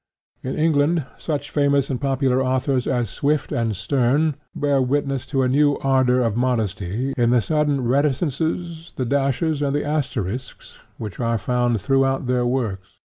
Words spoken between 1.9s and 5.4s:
and popular authors as Swift and Sterne bear witness